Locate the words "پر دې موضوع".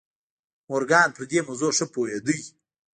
1.15-1.71